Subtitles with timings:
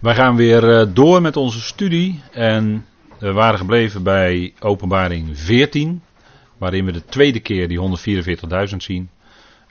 [0.00, 2.86] Wij gaan weer eh, door met onze studie en
[3.18, 6.02] we waren gebleven bij openbaring 14,
[6.58, 7.80] waarin we de tweede keer die
[8.70, 9.10] 144.000 zien.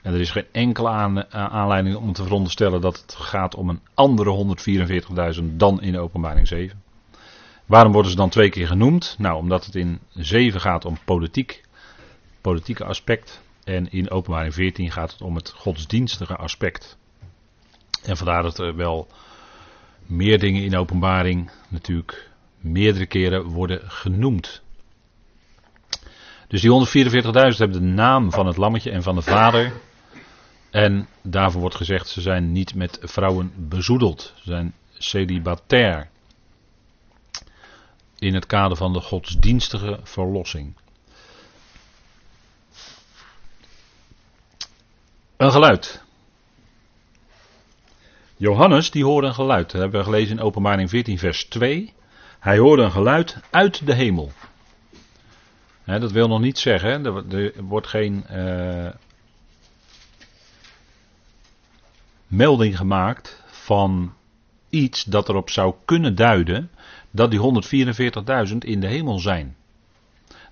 [0.02, 3.80] En er is geen enkele aan, aanleiding om te veronderstellen dat het gaat om een
[3.94, 4.56] andere
[5.40, 6.82] 144.000 dan in openbaring 7.
[7.66, 9.16] Waarom worden ze dan twee keer genoemd?
[9.18, 11.62] Nou, omdat het in 7 gaat om politiek,
[12.40, 13.42] politieke aspect.
[13.64, 16.96] En in openbaring 14 gaat het om het godsdienstige aspect.
[18.04, 19.08] En vandaar dat er wel
[20.10, 24.62] meer dingen in openbaring natuurlijk meerdere keren worden genoemd.
[26.48, 29.72] Dus die 144.000 hebben de naam van het lammetje en van de vader.
[30.70, 34.32] En daarvoor wordt gezegd, ze zijn niet met vrouwen bezoedeld.
[34.36, 36.08] Ze zijn celibatair.
[38.18, 40.74] In het kader van de godsdienstige verlossing.
[45.36, 46.04] Een geluid.
[48.40, 49.70] Johannes die hoorde een geluid.
[49.70, 51.92] Dat hebben we gelezen in Openbaring 14 vers 2.
[52.38, 54.32] Hij hoorde een geluid uit de hemel.
[55.84, 58.88] dat wil nog niet zeggen, er, wordt geen uh,
[62.26, 64.14] melding gemaakt van
[64.70, 66.70] iets dat erop zou kunnen duiden
[67.10, 67.40] dat die
[68.50, 69.56] 144.000 in de hemel zijn.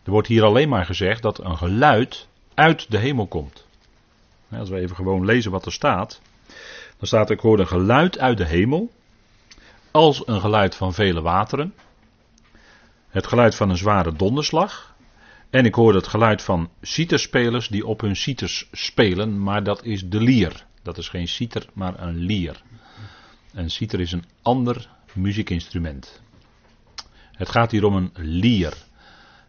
[0.02, 3.66] Er wordt hier alleen maar gezegd dat een geluid uit de hemel komt.
[4.50, 6.20] Als we even gewoon lezen wat er staat.
[6.98, 8.90] Dan staat ik hoorde een geluid uit de hemel.
[9.90, 11.74] Als een geluid van vele wateren.
[13.08, 14.94] Het geluid van een zware donderslag.
[15.50, 19.42] En ik hoorde het geluid van citerspelers die op hun citers spelen.
[19.42, 20.66] Maar dat is de lier.
[20.82, 22.62] Dat is geen citer, maar een lier.
[23.52, 26.20] Een citer is een ander muziekinstrument.
[27.32, 28.87] Het gaat hier om een lier.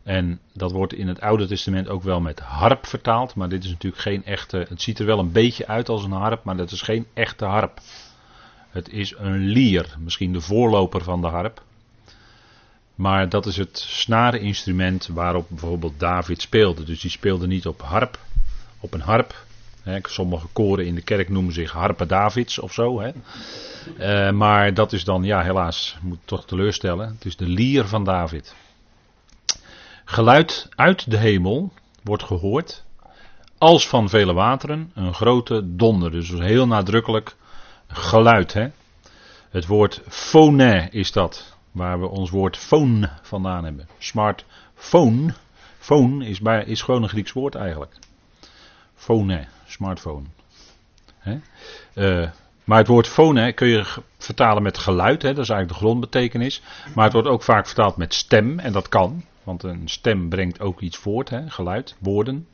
[0.09, 3.35] En dat wordt in het Oude Testament ook wel met harp vertaald.
[3.35, 4.65] Maar dit is natuurlijk geen echte.
[4.69, 7.45] Het ziet er wel een beetje uit als een harp, maar dat is geen echte
[7.45, 7.79] harp.
[8.69, 11.61] Het is een lier, misschien de voorloper van de harp.
[12.95, 16.83] Maar dat is het snareninstrument waarop bijvoorbeeld David speelde.
[16.83, 18.19] Dus die speelde niet op harp,
[18.79, 19.45] op een harp.
[20.01, 22.99] sommige koren in de kerk noemen zich harpen Davids of zo.
[23.97, 27.07] Eh, maar dat is dan, ja helaas, moet toch teleurstellen.
[27.07, 28.55] Het is de lier van David.
[30.11, 32.83] Geluid uit de hemel wordt gehoord.
[33.57, 36.11] Als van vele wateren een grote donder.
[36.11, 37.35] Dus heel nadrukkelijk
[37.87, 38.53] geluid.
[38.53, 38.67] Hè?
[39.49, 41.57] Het woord phone is dat.
[41.71, 43.87] Waar we ons woord phone vandaan hebben.
[43.97, 45.33] Smartphone.
[45.77, 47.95] Phone is, bij, is gewoon een Grieks woord eigenlijk.
[48.95, 50.25] Phone, smartphone.
[51.17, 51.39] Hè?
[51.93, 52.29] Uh,
[52.63, 53.85] maar het woord phone kun je
[54.17, 56.61] vertalen met geluid, hè, dat is eigenlijk de grondbetekenis.
[56.95, 59.23] Maar het wordt ook vaak vertaald met stem, en dat kan.
[59.43, 62.47] Want een stem brengt ook iets voort, hè, geluid, woorden.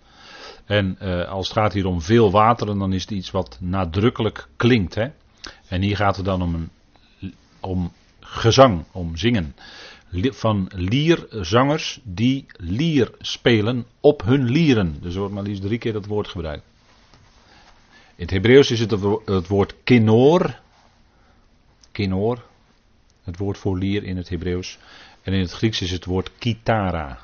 [0.66, 4.48] En uh, als het gaat hier om veel wateren, dan is het iets wat nadrukkelijk
[4.56, 4.96] klinkt.
[4.96, 5.08] Hè.
[5.68, 6.70] En hier gaat het dan om, een,
[7.60, 9.56] om gezang, om zingen.
[10.12, 14.98] Van lierzangers die lier spelen op hun lieren.
[15.02, 16.64] Dus er wordt maar liefst drie keer dat woord gebruikt.
[18.16, 18.92] In het Hebreeuws is het
[19.26, 20.60] het woord kinor.
[21.92, 22.44] Kinor.
[23.24, 24.78] Het woord voor lier in het Hebreeuws.
[25.26, 27.08] En in het Grieks is het woord kitara.
[27.08, 27.20] Daar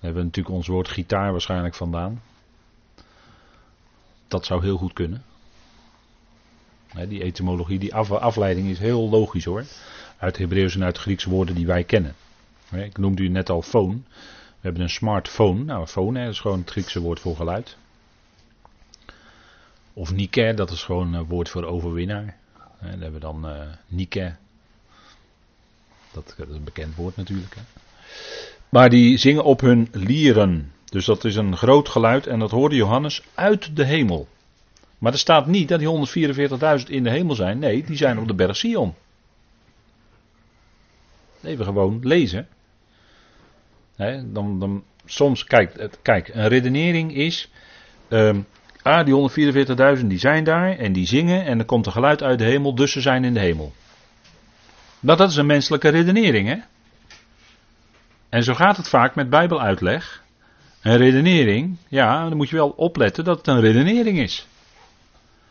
[0.00, 2.22] hebben we natuurlijk ons woord gitaar waarschijnlijk vandaan.
[4.28, 5.22] Dat zou heel goed kunnen.
[7.08, 9.64] Die etymologie, die afleiding is heel logisch hoor.
[10.18, 12.14] Uit Hebreeuws en uit Griekse woorden die wij kennen.
[12.70, 13.96] Ik noemde u net al phone.
[13.96, 15.64] We hebben een smartphone.
[15.64, 17.76] Nou, phone is gewoon het Griekse woord voor geluid.
[19.92, 22.36] Of Nike, dat is gewoon een woord voor overwinnaar.
[22.80, 24.34] Dan hebben we dan uh, Nike.
[26.16, 27.54] Dat, is een bekend woord natuurlijk.
[27.54, 27.60] Hè.
[28.68, 30.72] Maar die zingen op hun lieren.
[30.84, 34.28] Dus dat is een groot geluid en dat hoorde Johannes uit de hemel.
[34.98, 35.88] Maar er staat niet dat die
[36.80, 37.58] 144.000 in de hemel zijn.
[37.58, 38.94] Nee, die zijn op de berg Sion.
[41.42, 42.48] Even gewoon lezen.
[44.24, 47.50] dan, dan, soms, kijk, kijk, een redenering is.
[48.08, 48.46] Um,
[48.86, 49.14] Ah, die
[49.98, 52.74] 144.000 die zijn daar en die zingen en er komt een geluid uit de hemel,
[52.74, 53.72] dus ze zijn in de hemel.
[55.06, 56.56] Dat, dat is een menselijke redenering, hè?
[58.28, 60.22] En zo gaat het vaak met bijbeluitleg.
[60.82, 64.46] Een redenering, ja, dan moet je wel opletten dat het een redenering is.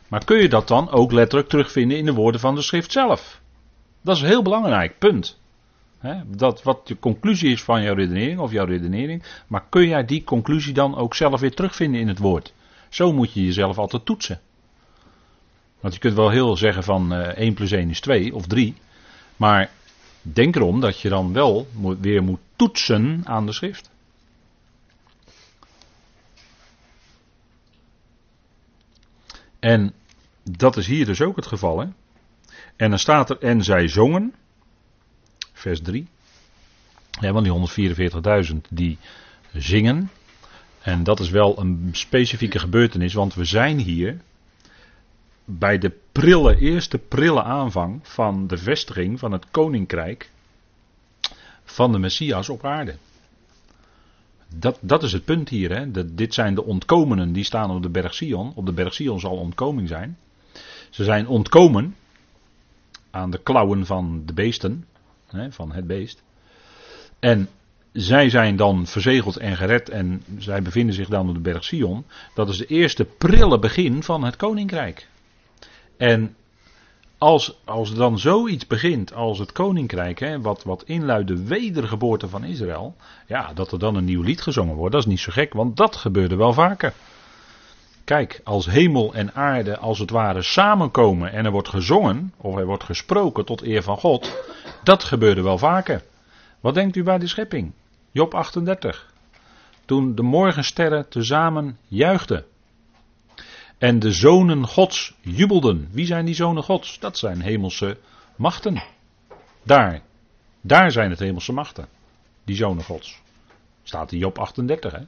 [0.08, 3.42] Maar kun je dat dan ook letterlijk terugvinden in de woorden van de schrift zelf?
[4.02, 5.40] Dat is heel belangrijk, punt.
[6.26, 10.24] dat wat de conclusie is van jouw redenering of jouw redenering, maar kun jij die
[10.24, 12.54] conclusie dan ook zelf weer terugvinden in het woord?
[12.90, 14.40] Zo moet je jezelf altijd toetsen.
[15.80, 18.48] Want je kunt wel heel zeggen van uh, eh, 1 plus 1 is 2 of
[18.48, 18.76] 3.
[19.38, 19.72] Maar
[20.22, 21.68] denk erom dat je dan wel
[22.00, 23.90] weer moet toetsen aan de schrift.
[29.60, 29.94] En
[30.44, 31.82] dat is hier dus ook het geval.
[32.76, 34.34] En dan staat er, en zij zongen,
[35.54, 36.08] vers 3.
[37.20, 37.90] Ja, want die
[38.52, 38.98] 144.000 die
[39.54, 40.10] zingen.
[40.82, 44.22] En dat is wel een specifieke gebeurtenis, want we zijn hier
[45.46, 50.32] bij de prille, eerste prille aanvang van de vestiging van het koninkrijk
[51.64, 52.96] van de Messias op aarde.
[54.56, 55.76] Dat, dat is het punt hier.
[55.76, 56.14] Hè.
[56.16, 58.52] dit zijn de ontkomenen die staan op de berg Sion.
[58.56, 60.18] Op de berg Sion zal ontkoming zijn.
[60.90, 61.96] Ze zijn ontkomen
[63.12, 64.86] aan de klauwen van de beesten,
[65.28, 66.24] hè, van het beest.
[67.20, 67.50] En
[67.92, 72.06] zij zijn dan verzegeld en gered en zij bevinden zich dan op de berg Sion.
[72.34, 75.08] Dat is de eerste prille begin van het koninkrijk.
[75.98, 76.36] En
[77.18, 82.44] als, als dan zoiets begint als het koninkrijk, hè, wat, wat inluidt de wedergeboorte van
[82.44, 82.96] Israël,
[83.28, 85.78] ja, dat er dan een nieuw lied gezongen wordt, dat is niet zo gek, want
[85.78, 86.94] dat gebeurde wel vaker.
[88.04, 92.66] Kijk, als hemel en aarde als het ware samenkomen en er wordt gezongen, of er
[92.66, 94.44] wordt gesproken tot eer van God,
[94.84, 96.04] dat gebeurde wel vaker.
[96.60, 97.72] Wat denkt u bij de schepping?
[98.12, 99.14] Job 38.
[99.86, 102.46] Toen de morgensterren tezamen juichten.
[103.78, 105.88] En de zonen Gods jubelden.
[105.92, 107.00] Wie zijn die zonen Gods?
[107.00, 107.98] Dat zijn hemelse
[108.36, 108.84] machten.
[109.64, 110.02] Daar.
[110.62, 111.88] Daar zijn het hemelse machten.
[112.44, 113.22] Die zonen Gods.
[113.84, 115.04] Staat in Job 38, hè?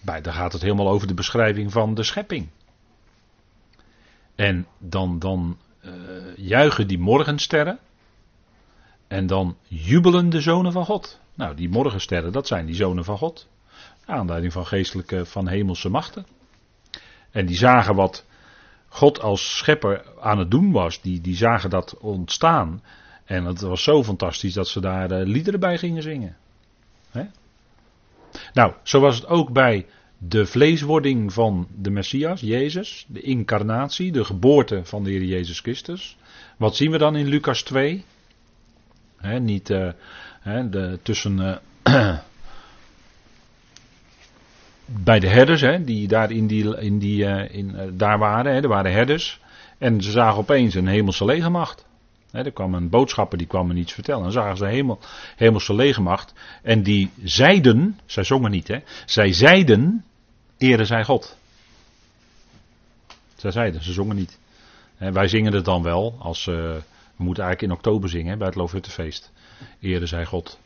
[0.00, 2.48] Bij, daar gaat het helemaal over de beschrijving van de schepping.
[4.34, 5.92] En dan, dan uh,
[6.36, 7.78] juichen die morgensterren.
[9.06, 11.20] En dan jubelen de zonen van God.
[11.34, 13.48] Nou, die morgensterren, dat zijn die zonen van God.
[14.04, 16.26] Aanleiding van geestelijke, van hemelse machten.
[17.34, 18.24] En die zagen wat
[18.88, 21.00] God als schepper aan het doen was.
[21.00, 22.82] Die, die zagen dat ontstaan.
[23.24, 26.36] En het was zo fantastisch dat ze daar uh, liederen bij gingen zingen.
[28.52, 29.86] Nou, zo was het ook bij
[30.18, 33.04] de vleeswording van de Messias, Jezus.
[33.08, 36.16] De incarnatie, de geboorte van de Heer Jezus Christus.
[36.56, 38.04] Wat zien we dan in Lucas 2?
[39.16, 39.90] He, niet uh,
[40.44, 41.60] de, tussen.
[41.84, 42.18] Uh,
[44.86, 48.54] bij de herders, hè, die daar, in die, in die, uh, in, daar waren.
[48.54, 49.40] Hè, er waren herders.
[49.78, 51.86] En ze zagen opeens een hemelse legermacht.
[52.30, 54.18] Hè, er kwam een boodschapper die kwam me iets vertellen.
[54.18, 54.98] En dan zagen ze hemel,
[55.36, 56.32] hemelse legermacht.
[56.62, 60.04] En die zeiden, zij zongen niet, hè, zij zeiden,
[60.58, 61.36] ere zij God.
[63.36, 64.38] Zij zeiden, ze zongen niet.
[64.98, 66.46] Wij zingen het dan wel als.
[66.46, 66.54] Uh,
[67.16, 69.32] we moeten eigenlijk in oktober zingen bij het Loofhuttenfeest.
[69.80, 70.58] Ere zij God.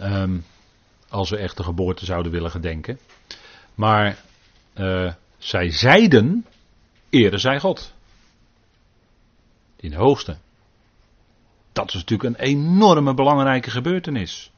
[0.00, 0.44] Um,
[1.08, 2.98] als we echt de geboorte zouden willen gedenken.
[3.80, 4.16] Maar
[4.76, 6.46] uh, zij zeiden,
[7.10, 7.94] ere zij God.
[9.76, 10.36] In de hoogste.
[11.72, 14.50] Dat is natuurlijk een enorme belangrijke gebeurtenis.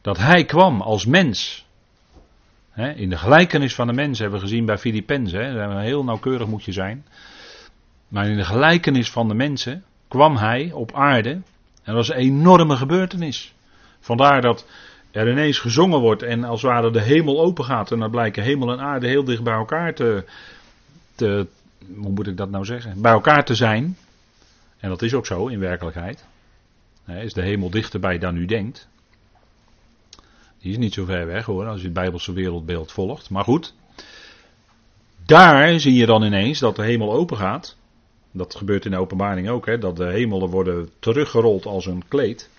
[0.00, 1.66] Dat hij kwam als mens.
[2.74, 5.80] in de gelijkenis van de mens hebben we gezien bij Filippenzen.
[5.80, 7.06] Heel nauwkeurig moet je zijn.
[8.08, 11.30] Maar in de gelijkenis van de mensen kwam hij op aarde.
[11.30, 11.44] En
[11.84, 13.54] dat was een enorme gebeurtenis.
[14.00, 14.66] Vandaar dat
[15.18, 17.92] er ineens gezongen wordt en als het ware de hemel open gaat.
[17.92, 20.24] En dan blijken hemel en aarde heel dicht bij elkaar te,
[21.14, 21.46] te.
[21.96, 23.00] Hoe moet ik dat nou zeggen?
[23.00, 23.96] Bij elkaar te zijn.
[24.78, 26.24] En dat is ook zo in werkelijkheid.
[27.06, 28.88] is de hemel dichterbij dan u denkt.
[30.58, 33.30] Die is niet zo ver weg hoor, als je het Bijbelse wereldbeeld volgt.
[33.30, 33.74] Maar goed.
[35.26, 37.76] Daar zie je dan ineens dat de hemel open gaat.
[38.30, 42.50] Dat gebeurt in de openbaring ook, hè, dat de hemelen worden teruggerold als een kleed.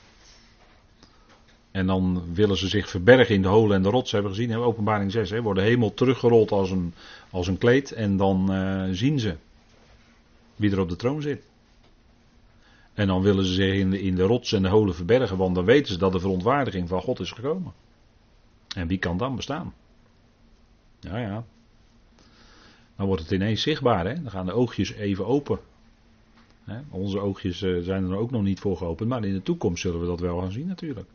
[1.72, 4.14] En dan willen ze zich verbergen in de holen en de rotsen.
[4.20, 5.30] Hebben we gezien in openbaring 6.
[5.30, 6.94] Hè, wordt de hemel teruggerold als een,
[7.30, 7.92] als een kleed.
[7.92, 9.36] En dan uh, zien ze
[10.56, 11.44] wie er op de troon zit.
[12.94, 15.38] En dan willen ze zich in de, in de rots en de holen verbergen.
[15.38, 17.74] Want dan weten ze dat de verontwaardiging van God is gekomen.
[18.76, 19.74] En wie kan dan bestaan?
[21.00, 21.46] Ja, ja.
[22.96, 24.08] Dan wordt het ineens zichtbaar.
[24.08, 24.22] Hè?
[24.22, 25.60] Dan gaan de oogjes even open.
[26.90, 30.00] Onze oogjes eh, zijn er ook nog niet voor geopend, maar in de toekomst zullen
[30.00, 31.08] we dat wel gaan zien natuurlijk.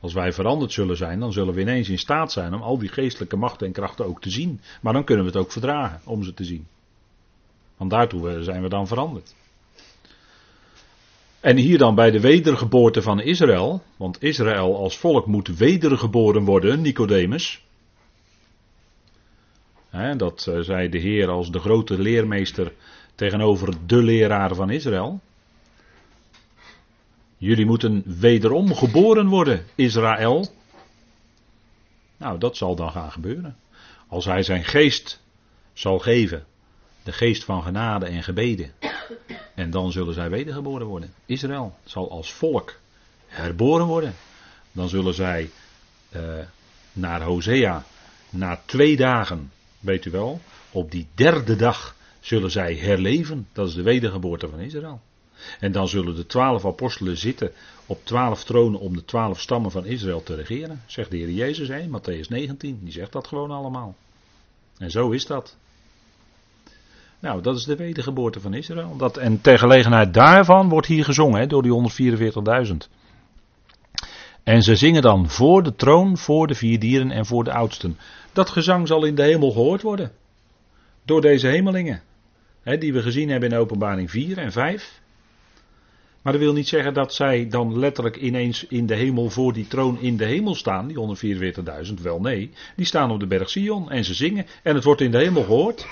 [0.00, 2.88] Als wij veranderd zullen zijn, dan zullen we ineens in staat zijn om al die
[2.88, 4.60] geestelijke machten en krachten ook te zien.
[4.80, 6.66] Maar dan kunnen we het ook verdragen om ze te zien.
[7.76, 9.34] Want daartoe eh, zijn we dan veranderd.
[11.40, 16.80] En hier dan bij de wedergeboorte van Israël, want Israël als volk moet wedergeboren worden,
[16.80, 17.64] Nicodemus.
[20.16, 22.72] dat eh, zei de Heer als de grote leermeester
[23.22, 25.20] tegenover de leraren van Israël.
[27.36, 30.46] Jullie moeten wederom geboren worden, Israël.
[32.16, 33.56] Nou, dat zal dan gaan gebeuren.
[34.08, 35.20] Als hij zijn geest
[35.72, 36.44] zal geven,
[37.02, 38.72] de geest van genade en gebeden.
[39.54, 41.12] En dan zullen zij wedergeboren worden.
[41.26, 42.78] Israël zal als volk
[43.26, 44.14] herboren worden.
[44.72, 45.50] Dan zullen zij
[46.16, 46.20] uh,
[46.92, 47.84] naar Hosea,
[48.30, 53.46] na twee dagen, weet u wel, op die derde dag zullen zij herleven.
[53.52, 55.00] Dat is de wedergeboorte van Israël.
[55.60, 57.52] En dan zullen de twaalf apostelen zitten
[57.86, 60.82] op twaalf tronen om de twaalf stammen van Israël te regeren.
[60.86, 62.78] Zegt de Heer Jezus, hè, Matthäus 19.
[62.82, 63.94] Die zegt dat gewoon allemaal.
[64.78, 65.56] En zo is dat.
[67.18, 68.96] Nou, dat is de wedergeboorte van Israël.
[68.96, 71.72] Dat, en ter gelegenheid daarvan wordt hier gezongen door die
[72.70, 72.76] 144.000.
[74.42, 77.98] En ze zingen dan voor de troon, voor de vier dieren en voor de oudsten.
[78.32, 80.12] Dat gezang zal in de hemel gehoord worden.
[81.04, 82.02] Door deze hemelingen.
[82.62, 85.00] Hè, die we gezien hebben in openbaring 4 en 5.
[86.22, 89.66] Maar dat wil niet zeggen dat zij dan letterlijk ineens in de hemel voor die
[89.66, 91.16] troon in de hemel staan, die
[91.86, 91.94] 144.000.
[92.02, 95.10] Wel nee, die staan op de berg Sion en ze zingen en het wordt in
[95.10, 95.86] de hemel gehoord.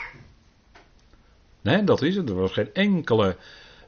[1.62, 2.28] Dat is het.
[2.28, 3.36] Er was geen enkele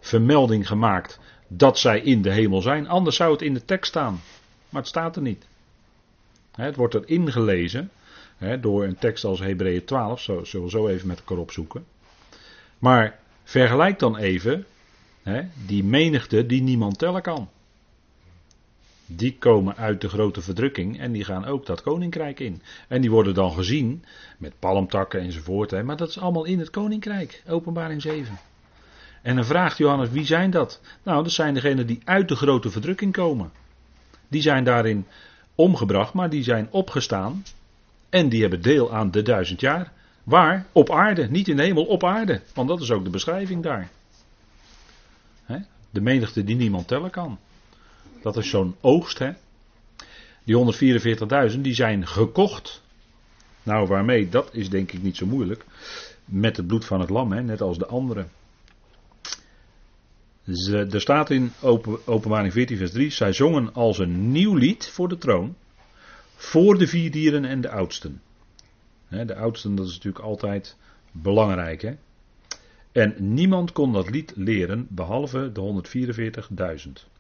[0.01, 2.89] vermelding gemaakt dat zij in de hemel zijn.
[2.89, 4.21] Anders zou het in de tekst staan.
[4.69, 5.47] Maar het staat er niet.
[6.53, 7.91] Het wordt er ingelezen
[8.61, 10.21] door een tekst als Hebreeën 12.
[10.21, 11.85] Zo, zullen we zo even met elkaar opzoeken.
[12.83, 14.67] Maar vergelijk dan even
[15.67, 17.49] die menigte die niemand tellen kan.
[19.07, 22.63] Die komen uit de grote verdrukking en die gaan ook dat koninkrijk in.
[22.89, 24.05] En die worden dan gezien
[24.39, 25.71] met palmtakken enzovoort.
[25.71, 27.43] Hè, maar dat is allemaal in het koninkrijk.
[27.49, 28.39] Openbaring 7.
[29.23, 30.81] En dan vraagt Johannes, wie zijn dat?
[31.03, 33.53] Nou, dat zijn degenen die uit de grote verdrukking komen.
[34.29, 35.07] Die zijn daarin
[35.55, 37.45] omgebracht, maar die zijn opgestaan.
[38.09, 39.93] En die hebben deel aan de duizend jaar.
[40.25, 40.67] Waar?
[40.73, 41.31] Op aarde.
[41.31, 42.41] Niet in de hemel, op aarde.
[42.55, 43.91] Want dat is ook de beschrijving daar.
[45.93, 47.39] De menigte die niemand tellen kan.
[48.23, 49.31] Dat is zo'n oogst, hè.
[50.45, 50.57] Die
[51.53, 52.83] 144.000 die zijn gekocht.
[53.63, 54.29] Nou, waarmee?
[54.29, 55.65] Dat is denk ik niet zo moeilijk.
[56.25, 58.31] Met het bloed van het lam, hè, net als de anderen.
[60.47, 64.89] Ze, er staat in open, Openbaring 14, vers 3: Zij zongen als een nieuw lied
[64.89, 65.57] voor de troon.
[66.35, 68.21] Voor de vier dieren en de oudsten.
[69.27, 70.77] De oudsten, dat is natuurlijk altijd
[71.13, 71.83] belangrijk.
[71.83, 71.95] Hè?
[72.93, 75.83] En niemand kon dat lied leren behalve de
[76.87, 77.11] 144.000.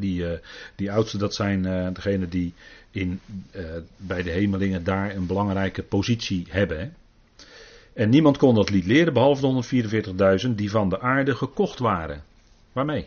[0.00, 0.38] Die, uh,
[0.76, 2.54] die oudsten, dat zijn uh, degenen die
[2.90, 3.20] in,
[3.56, 3.64] uh,
[3.96, 6.78] bij de hemelingen daar een belangrijke positie hebben.
[6.78, 6.88] Hè?
[7.92, 12.22] En niemand kon dat lied leren behalve de 144.000 die van de aarde gekocht waren.
[12.72, 13.06] Waarmee?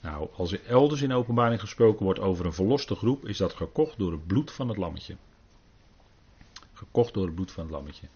[0.00, 3.98] Nou, als er elders in openbaring gesproken wordt over een verloste groep, is dat gekocht
[3.98, 5.16] door het bloed van het lammetje.
[6.74, 8.06] Gekocht door het bloed van het lammetje.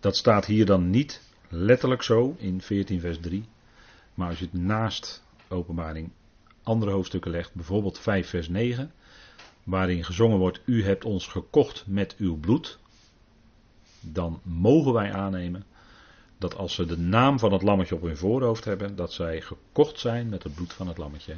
[0.00, 3.44] Dat staat hier dan niet letterlijk zo in 14 vers 3.
[4.14, 6.10] Maar als je het naast openbaring
[6.62, 8.92] andere hoofdstukken legt, bijvoorbeeld 5 vers 9,
[9.64, 12.78] waarin gezongen wordt, u hebt ons gekocht met uw bloed,
[14.00, 15.64] dan mogen wij aannemen
[16.38, 19.98] dat als ze de naam van het lammetje op hun voorhoofd hebben, dat zij gekocht
[19.98, 21.36] zijn met het bloed van het lammetje.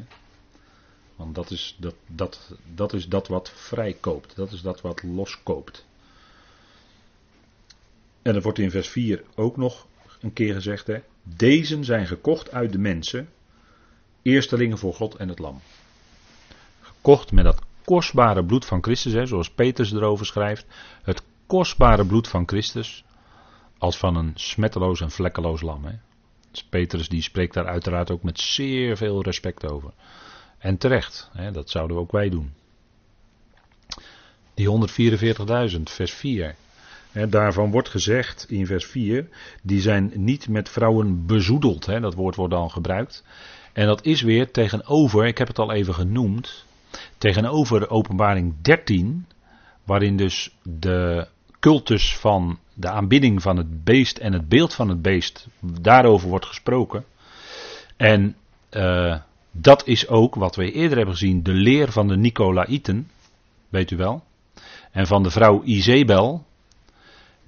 [1.17, 5.85] Want dat is dat, dat, dat is dat wat vrijkoopt, dat is dat wat loskoopt.
[8.23, 9.87] En dat wordt in vers 4 ook nog
[10.21, 10.87] een keer gezegd.
[10.87, 10.99] Hè?
[11.23, 13.29] Deze zijn gekocht uit de mensen.
[14.23, 15.61] Eerstelingen voor God en het Lam.
[16.81, 20.67] Gekocht met dat kostbare bloed van Christus, hè, zoals Petrus erover schrijft.
[21.03, 23.05] Het kostbare bloed van Christus.
[23.79, 25.85] Als van een smetteloos en vlekkeloos lam.
[25.85, 25.93] Hè.
[26.51, 29.93] Dus Petrus die spreekt daar uiteraard ook met zeer veel respect over.
[30.59, 32.53] En terecht, hè, dat zouden we ook wij doen.
[34.55, 36.55] Die 144.000, vers 4
[37.29, 39.29] daarvan wordt gezegd in vers 4,
[39.63, 41.85] die zijn niet met vrouwen bezoedeld.
[41.85, 43.25] dat woord wordt dan gebruikt.
[43.73, 46.65] En dat is weer tegenover, ik heb het al even genoemd,
[47.19, 49.27] tegenover openbaring 13,
[49.85, 51.27] waarin dus de
[51.61, 56.47] cultus van de aanbidding van het beest en het beeld van het beest, daarover wordt
[56.47, 57.05] gesproken.
[57.97, 58.37] En
[58.71, 59.17] uh,
[59.51, 63.11] dat is ook wat we eerder hebben gezien, de leer van de Nicolaïten,
[63.69, 64.25] weet u wel.
[64.91, 66.45] En van de vrouw Izebel,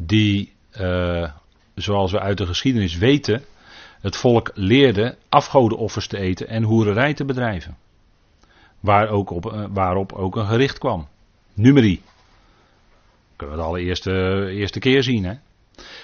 [0.07, 1.31] die, uh,
[1.75, 3.43] zoals we uit de geschiedenis weten,
[4.01, 7.77] het volk leerde afgodenoffers te eten en hoererij te bedrijven.
[8.81, 11.09] Waar ook op, uh, waarop ook een gericht kwam.
[11.55, 12.03] Numeri.
[13.37, 15.25] Kunnen we de allereerste eerste keer zien.
[15.25, 15.35] Hè?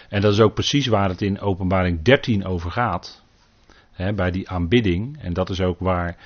[0.09, 3.23] En dat is ook precies waar het in openbaring 13 over gaat.
[3.93, 5.23] Hè, bij die aanbidding.
[5.23, 6.17] En dat is ook waar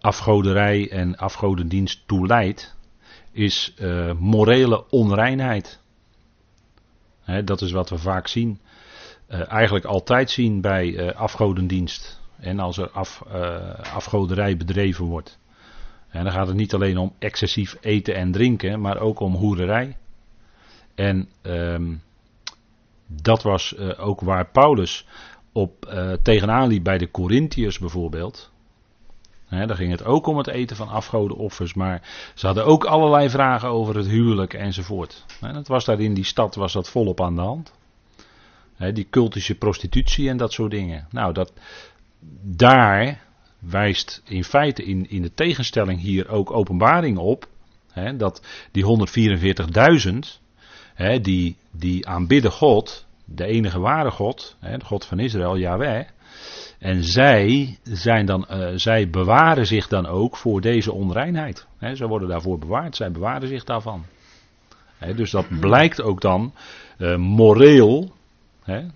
[0.00, 2.74] afgoderij en afgodendienst toe leidt.
[3.32, 5.81] Is uh, morele onreinheid
[7.44, 8.60] dat is wat we vaak zien.
[9.28, 12.20] Uh, eigenlijk altijd zien bij uh, afgodendienst.
[12.40, 15.38] En als er af, uh, afgoderij bedreven wordt.
[16.08, 19.96] En dan gaat het niet alleen om excessief eten en drinken, maar ook om hoererij.
[20.94, 22.02] En um,
[23.06, 25.06] dat was ook waar Paulus
[25.52, 28.51] op tegenaan liep bij de Corinthiërs bijvoorbeeld.
[29.58, 32.02] He, daar ging het ook om het eten van afgodenoffers, maar
[32.34, 35.24] ze hadden ook allerlei vragen over het huwelijk enzovoort.
[35.40, 37.72] En het was daar in die stad was dat volop aan de hand.
[38.92, 41.06] die cultische prostitutie en dat soort dingen.
[41.10, 41.52] Nou, dat,
[42.42, 43.22] daar
[43.58, 47.46] wijst in feite in, in de tegenstelling hier ook openbaring op.
[48.16, 50.18] dat die 144.000,
[51.22, 56.06] die, die aanbidden God, de enige ware God, de God van Israël, Yahweh.
[56.78, 61.66] En zij, zijn dan, uh, zij bewaren zich dan ook voor deze onreinheid.
[61.78, 64.04] He, ze worden daarvoor bewaard, zij bewaren zich daarvan.
[65.16, 66.52] dus dat blijkt ook dan
[66.98, 68.12] uh, moreel,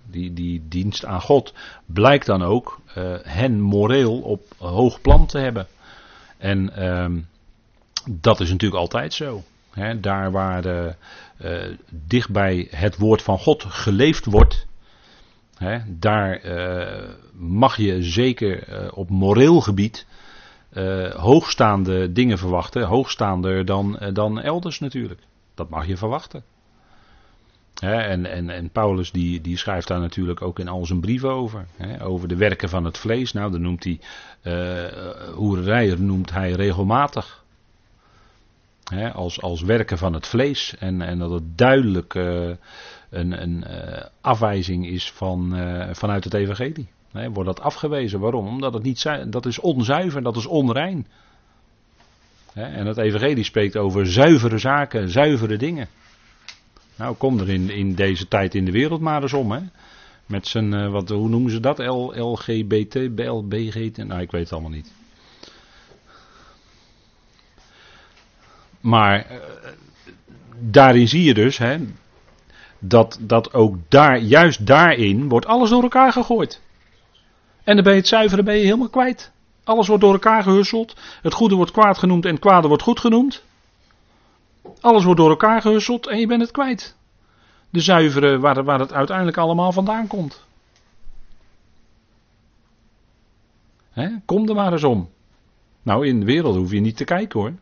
[0.09, 1.53] die, die dienst aan God,
[1.85, 5.67] blijkt dan ook uh, hen moreel op hoog plan te hebben.
[6.37, 7.19] En ehm,
[8.09, 9.43] dat is natuurlijk altijd zo.
[10.01, 14.66] daar waar uh, dicht bij het woord van God geleefd wordt,
[15.87, 16.41] daar
[17.33, 20.05] mag je zeker op moreel gebied
[21.15, 22.83] hoogstaande dingen verwachten.
[22.83, 25.21] Hoogstaander dan, dan elders natuurlijk.
[25.55, 26.43] Dat mag je verwachten
[27.81, 31.65] en, en, en Paulus die, die schrijft daar natuurlijk ook in al zijn brieven over.
[32.01, 33.33] over de werken van het vlees.
[33.33, 33.99] Nou, dan noemt hij
[35.35, 37.43] hoererij noemt hij regelmatig.
[39.13, 40.75] als, als werken van het vlees.
[40.79, 42.13] En, en dat het duidelijk
[43.09, 45.55] een, een uh, afwijzing is van,
[45.91, 46.87] vanuit het evangelie.
[47.11, 48.19] wordt dat afgewezen.
[48.19, 48.47] Waarom?
[48.47, 51.07] Omdat het niet dat is onzuiver, dat is onrein.
[52.53, 55.87] en het evangelie spreekt over zuivere zaken, zuivere dingen.
[56.97, 59.61] Nou, kom er in, in deze tijd in de wereld maar eens om, hè.
[60.25, 61.77] Met zijn, uh, wat, hoe noemen ze dat?
[61.77, 64.91] L, LGBT, BLBG, nou ik weet het allemaal niet.
[68.81, 69.41] Maar
[70.59, 71.77] daarin zie je dus, hè,
[72.79, 76.61] dat, dat ook daar, juist daarin, wordt alles door elkaar gegooid.
[77.63, 79.31] En dan ben je het zuiveren ben je helemaal kwijt.
[79.63, 80.95] Alles wordt door elkaar gehusseld.
[81.21, 83.43] Het goede wordt kwaad genoemd en het kwade wordt goed genoemd.
[84.79, 86.95] Alles wordt door elkaar gehusseld en je bent het kwijt.
[87.69, 90.45] De zuivere waar, waar het uiteindelijk allemaal vandaan komt.
[93.89, 95.09] He, kom er maar eens om.
[95.83, 97.53] Nou, in de wereld hoef je niet te kijken hoor.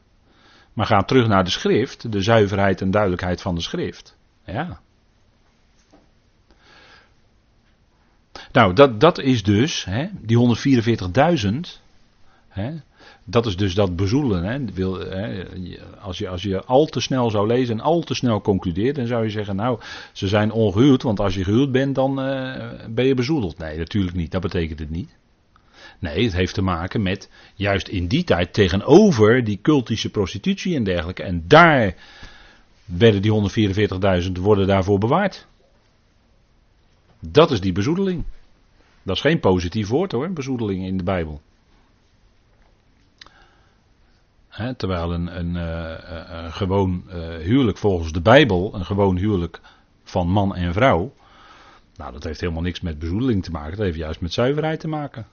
[0.73, 4.17] Maar ga terug naar de schrift, de zuiverheid en duidelijkheid van de schrift.
[4.45, 4.80] Ja.
[8.56, 10.56] Nou, dat, dat is dus, hè, die
[11.48, 12.62] 144.000,
[13.24, 14.44] dat is dus dat bezoelen.
[14.44, 14.65] Hè.
[14.74, 15.44] Wil, hè,
[16.02, 19.08] als, je, als je al te snel zou lezen en al te snel concludeert, dan
[19.08, 19.80] zou je zeggen, nou,
[20.12, 22.54] ze zijn ongehuwd, want als je gehuwd bent, dan uh,
[22.89, 23.58] ben je bezoedeld.
[23.58, 25.10] Nee, natuurlijk niet, dat betekent het niet.
[26.00, 30.84] Nee, het heeft te maken met, juist in die tijd, tegenover die cultische prostitutie en
[30.84, 31.24] dergelijke.
[31.24, 31.96] En daar
[32.86, 33.52] werden die
[34.24, 35.48] 144.000 worden daarvoor bewaard.
[37.20, 38.24] Dat is die bezoedeling.
[39.06, 41.41] Dat is geen positief woord hoor, bezoedeling in de Bijbel
[44.78, 49.62] terwijl een, een, uh, een gewoon uh, huwelijk volgens de Bijbel, een gewoon huwelijk
[50.04, 51.13] van man en vrouw,
[51.96, 54.88] nou dat heeft helemaal niks met bezoedeling te maken, dat heeft juist met zuiverheid te
[54.88, 55.28] maken.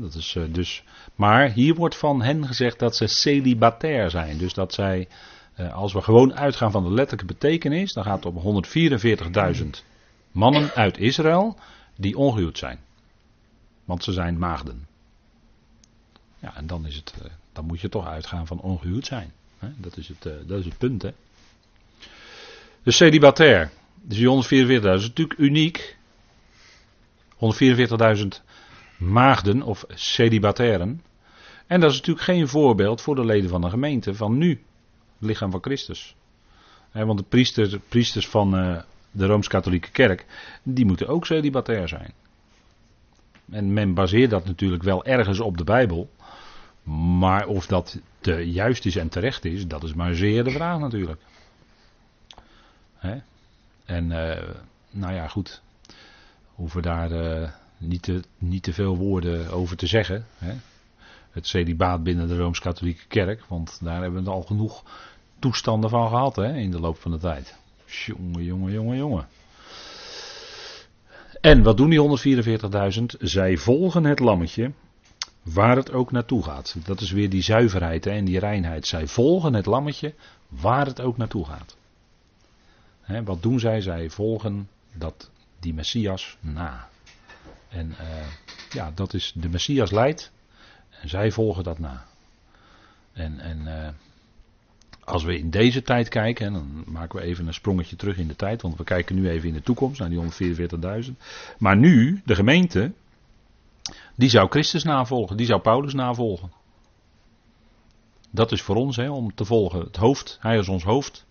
[0.00, 0.84] dat is dus,
[1.14, 5.08] maar hier wordt van hen gezegd dat ze celibatair zijn, dus dat zij,
[5.72, 9.93] als we gewoon uitgaan van de letterlijke betekenis, dan gaat het om 144.000
[10.34, 11.58] mannen uit Israël
[11.96, 12.78] die ongehuwd zijn.
[13.84, 14.86] Want ze zijn maagden.
[16.38, 19.32] Ja, en dan, is het, eh, dan moet je toch uitgaan van ongehuwd zijn.
[19.76, 21.02] Dat, is het, eh, dat is het punt.
[21.02, 21.10] Hè?
[22.82, 23.70] Dus celibatair.
[24.02, 25.96] Dus die 144.000 is natuurlijk uniek.
[27.36, 28.42] 144.000
[28.98, 31.02] maagden of celibatairen.
[31.66, 34.50] En dat is natuurlijk geen voorbeeld voor de leden van de gemeente van nu.
[35.18, 36.14] Het lichaam van Christus.
[36.92, 38.82] want de priesters, priesters van uh,
[39.14, 40.26] de Rooms-Katholieke Kerk,
[40.62, 42.12] die moeten ook celibatair zijn.
[43.50, 46.10] En men baseert dat natuurlijk wel ergens op de Bijbel.
[47.18, 50.78] Maar of dat te juist is en terecht is, dat is maar zeer de vraag
[50.78, 51.20] natuurlijk.
[52.94, 53.16] Hè?
[53.84, 54.54] En uh,
[54.90, 55.62] nou ja, goed.
[56.54, 57.48] Hoeven daar uh,
[57.78, 60.26] niet, te, niet te veel woorden over te zeggen.
[60.38, 60.54] Hè?
[61.30, 63.44] Het celibaat binnen de Rooms-Katholieke Kerk.
[63.48, 64.84] Want daar hebben we al genoeg
[65.38, 67.56] toestanden van gehad hè, in de loop van de tijd.
[68.06, 69.28] Jongen, jongen, jongen, jongen.
[71.40, 72.18] En wat doen die
[72.98, 73.04] 144.000?
[73.18, 74.72] Zij volgen het lammetje
[75.44, 76.76] Waar het ook naartoe gaat.
[76.84, 78.86] Dat is weer die zuiverheid en die reinheid.
[78.86, 80.14] Zij volgen het lammetje
[80.48, 81.76] waar het ook naartoe gaat.
[83.00, 83.80] Hè, wat doen zij?
[83.80, 85.30] Zij volgen dat,
[85.60, 86.88] die Messias na.
[87.68, 88.26] En uh,
[88.70, 90.32] ja, dat is de Messias leidt
[91.00, 92.04] en zij volgen dat na.
[93.12, 93.88] En, en uh,
[95.04, 98.36] als we in deze tijd kijken, dan maken we even een sprongetje terug in de
[98.36, 100.20] tijd, want we kijken nu even in de toekomst naar die
[101.04, 101.10] 144.000.
[101.58, 102.92] Maar nu, de gemeente,
[104.14, 106.52] die zou Christus navolgen, die zou Paulus navolgen.
[108.30, 109.80] Dat is voor ons hè, om te volgen.
[109.80, 111.26] Het hoofd, hij is ons hoofd.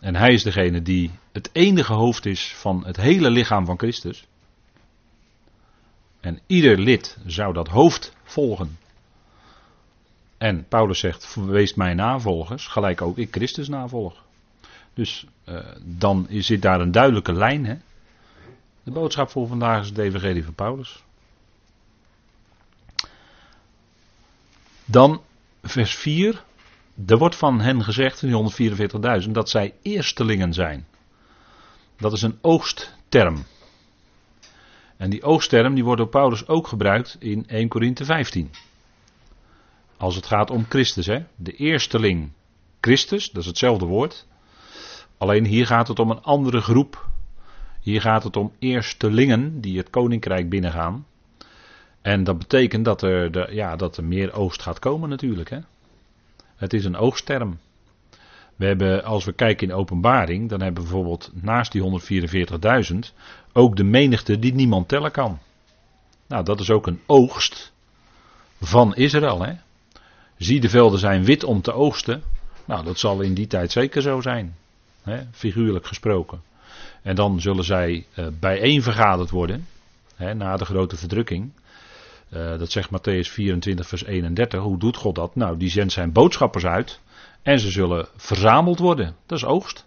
[0.00, 4.26] En hij is degene die het enige hoofd is van het hele lichaam van Christus.
[6.20, 8.78] En ieder lid zou dat hoofd volgen.
[10.42, 14.24] En Paulus zegt: Wees mijn navolgers, gelijk ook ik Christus navolg.
[14.94, 17.66] Dus uh, dan zit daar een duidelijke lijn.
[17.66, 17.74] Hè?
[18.82, 21.02] De boodschap voor vandaag is het Evangelie van Paulus.
[24.84, 25.22] Dan
[25.62, 26.44] vers 4.
[27.06, 30.86] Er wordt van hen gezegd, die 144.000, dat zij eerstelingen zijn.
[31.96, 33.44] Dat is een oogstterm.
[34.96, 38.50] En die oogstterm die wordt door Paulus ook gebruikt in 1 Korinthe 15.
[40.02, 41.24] Als het gaat om Christus, hè?
[41.36, 42.32] de eersteling
[42.80, 44.26] Christus, dat is hetzelfde woord.
[45.18, 47.08] Alleen hier gaat het om een andere groep.
[47.80, 51.06] Hier gaat het om eerstelingen die het koninkrijk binnengaan.
[52.00, 55.50] En dat betekent dat er, de, ja, dat er meer oogst gaat komen natuurlijk.
[55.50, 55.58] Hè?
[56.56, 57.58] Het is een oogstterm.
[58.56, 62.00] We hebben, als we kijken in openbaring, dan hebben we bijvoorbeeld naast die
[62.92, 62.98] 144.000
[63.52, 65.38] ook de menigte die niemand tellen kan.
[66.26, 67.72] Nou, dat is ook een oogst
[68.60, 69.42] van Israël.
[69.42, 69.52] Hè?
[70.42, 72.22] Zie de velden zijn wit om te oogsten.
[72.64, 74.56] Nou, dat zal in die tijd zeker zo zijn.
[75.02, 75.20] Hè?
[75.30, 76.42] Figuurlijk gesproken.
[77.02, 79.66] En dan zullen zij uh, bijeen vergaderd worden.
[80.16, 81.52] Hè, na de grote verdrukking.
[82.30, 84.60] Uh, dat zegt Matthäus 24, vers 31.
[84.60, 85.34] Hoe doet God dat?
[85.36, 87.00] Nou, die zendt zijn boodschappers uit.
[87.42, 89.16] En ze zullen verzameld worden.
[89.26, 89.86] Dat is oogst.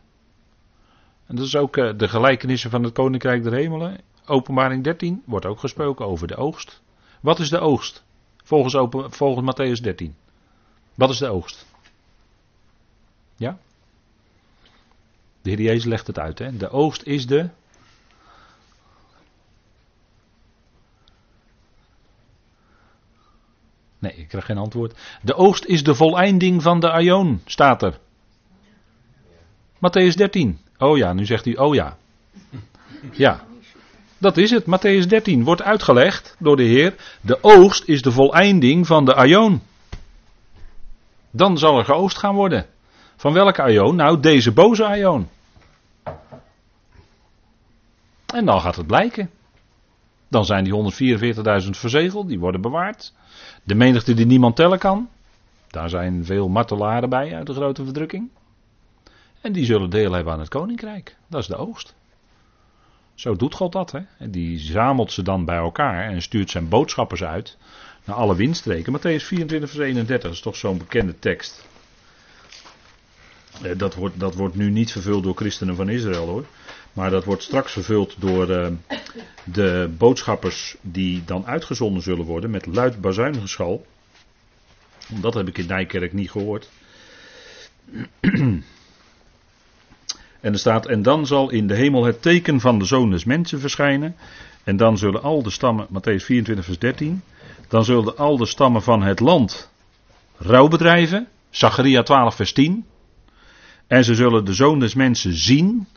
[1.28, 3.98] En dat is ook uh, de gelijkenissen van het Koninkrijk der Hemelen.
[4.26, 6.82] Openbaring 13 wordt ook gesproken over de oogst.
[7.22, 8.04] Wat is de oogst?
[8.44, 8.78] Volgens,
[9.16, 10.16] volgens Matthäus 13.
[10.96, 11.66] Wat is de oogst?
[13.36, 13.58] Ja?
[15.42, 16.40] De Heer Jezus legt het uit.
[16.40, 16.58] Hè?
[16.58, 17.50] De oogst is de.
[24.00, 25.20] Nee, ik krijg geen antwoord.
[25.22, 28.00] De oogst is de voleinding van de Aion, staat er.
[29.76, 30.60] Matthäus 13.
[30.78, 31.98] Oh ja, nu zegt u, oh ja.
[33.12, 33.46] Ja,
[34.18, 34.66] dat is het.
[34.66, 36.96] Matthäus 13 wordt uitgelegd door de Heer.
[37.22, 39.62] De oogst is de voleinding van de Aion.
[41.36, 42.66] Dan zal er geoogst gaan worden.
[43.16, 43.96] Van welke Aion?
[43.96, 45.30] Nou, deze boze Aion.
[48.26, 49.30] En dan gaat het blijken.
[50.28, 50.74] Dan zijn die
[51.64, 53.14] 144.000 verzegeld, die worden bewaard.
[53.64, 55.10] De menigte die niemand tellen kan.
[55.68, 58.30] Daar zijn veel martelaren bij uit de grote verdrukking.
[59.42, 61.16] En die zullen deel hebben aan het koninkrijk.
[61.28, 61.96] Dat is de oogst.
[63.14, 63.92] Zo doet God dat.
[63.92, 64.30] Hè?
[64.30, 67.58] Die zamelt ze dan bij elkaar en stuurt zijn boodschappers uit
[68.06, 68.94] naar alle windstreken.
[68.94, 71.66] Matthäus 24, vers 31 is toch zo'n bekende tekst.
[73.62, 76.46] Eh, dat wordt, dat wordt nu niet vervuld door christenen van Israël hoor.
[76.94, 78.68] Maar dat wordt straks vervuld door uh,
[79.44, 83.86] de boodschappers die dan uitgezonden zullen worden met luid bazuingeschal.
[85.08, 86.70] Dat heb ik in Nijkerk niet gehoord.
[90.46, 93.24] En er staat, en dan zal in de hemel het teken van de zoon des
[93.24, 94.16] mensen verschijnen.
[94.64, 97.22] En dan zullen al de stammen, Matthäus 24 vers 13,
[97.68, 99.70] dan zullen al de stammen van het land
[100.38, 101.28] rouw bedrijven.
[101.50, 102.86] Zacharia 12 vers 10.
[103.88, 105.88] En ze zullen de zoon des mensen zien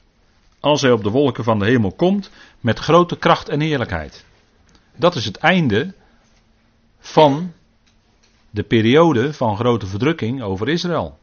[0.61, 4.24] als hij op de wolken van de hemel komt met grote kracht en heerlijkheid.
[4.96, 5.94] Dat is het einde
[6.98, 7.52] van
[8.50, 11.18] de periode van grote verdrukking over Israël.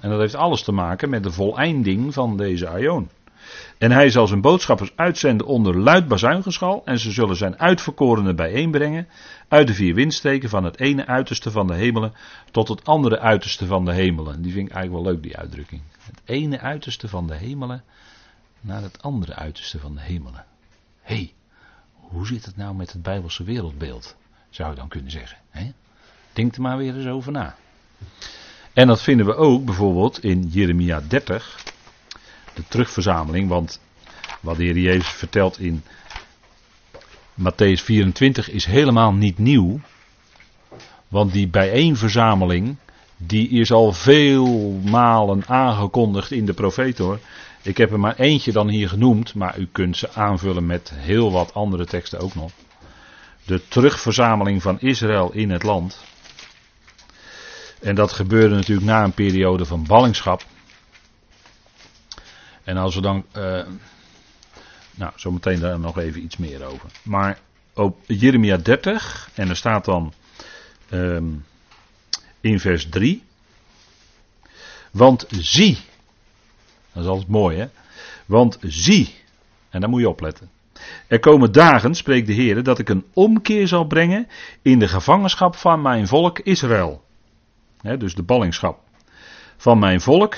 [0.00, 3.08] En dat heeft alles te maken met de voleinding van deze Aion.
[3.78, 6.82] En hij zal zijn boodschappers uitzenden onder luid bazuingeschal.
[6.84, 9.08] En ze zullen zijn uitverkorenen bijeenbrengen.
[9.48, 12.14] Uit de vier windsteken van het ene uiterste van de hemelen.
[12.50, 14.42] tot het andere uiterste van de hemelen.
[14.42, 15.82] Die vind ik eigenlijk wel leuk, die uitdrukking.
[15.98, 17.84] Het ene uiterste van de hemelen.
[18.60, 20.44] naar het andere uiterste van de hemelen.
[21.02, 21.32] Hé, hey,
[21.92, 24.16] hoe zit het nou met het Bijbelse wereldbeeld?
[24.50, 25.38] Zou je dan kunnen zeggen.
[25.50, 25.72] Hè?
[26.32, 27.56] Denk er maar weer eens over na.
[28.72, 31.62] En dat vinden we ook bijvoorbeeld in Jeremia 30,
[32.54, 33.48] de terugverzameling.
[33.48, 33.80] Want
[34.40, 35.84] wat de Heer Jezus vertelt in
[37.36, 39.80] Matthäus 24 is helemaal niet nieuw.
[41.08, 42.76] Want die bijeenverzameling,
[43.16, 47.18] die is al veel malen aangekondigd in de profeet hoor.
[47.62, 51.32] Ik heb er maar eentje dan hier genoemd, maar u kunt ze aanvullen met heel
[51.32, 52.52] wat andere teksten ook nog.
[53.44, 56.04] De terugverzameling van Israël in het land.
[57.80, 60.44] En dat gebeurde natuurlijk na een periode van ballingschap.
[62.64, 63.24] En als we dan.
[63.36, 63.60] Uh,
[64.96, 66.90] nou, zometeen daar nog even iets meer over.
[67.02, 67.38] Maar
[67.74, 70.12] op Jeremia 30, en er staat dan
[70.90, 71.44] um,
[72.40, 73.22] in vers 3.
[74.90, 75.78] Want zie.
[76.92, 77.66] Dat is altijd mooi, hè?
[78.26, 79.14] Want zie.
[79.70, 80.50] En daar moet je opletten.
[81.06, 84.28] Er komen dagen, spreekt de Heer, dat ik een omkeer zal brengen
[84.62, 87.04] in de gevangenschap van mijn volk Israël
[87.94, 88.78] dus de ballingschap
[89.56, 90.36] van mijn volk,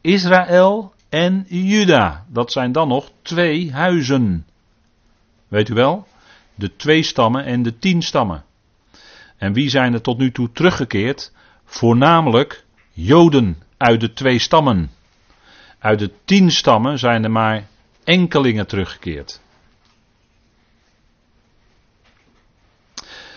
[0.00, 2.24] Israël en Juda.
[2.28, 4.46] Dat zijn dan nog twee huizen.
[5.48, 6.06] Weet u wel?
[6.54, 8.44] De twee stammen en de tien stammen.
[9.36, 11.32] En wie zijn er tot nu toe teruggekeerd?
[11.64, 14.90] Voornamelijk Joden uit de twee stammen.
[15.78, 17.66] Uit de tien stammen zijn er maar
[18.04, 19.40] enkelingen teruggekeerd.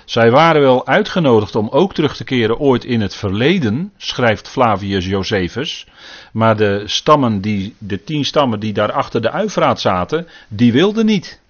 [0.06, 5.06] Zij waren wel uitgenodigd om ook terug te keren ooit in het verleden, schrijft Flavius
[5.06, 5.88] Josephus.
[6.34, 11.06] Maar de stammen die, de tien stammen die daar achter de Uifraat zaten, die wilden
[11.06, 11.42] niet.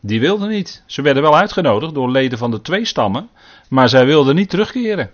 [0.00, 0.82] Die wilden niet.
[0.86, 3.28] Ze werden wel uitgenodigd door leden van de twee stammen,
[3.68, 5.10] maar zij wilden niet terugkeren.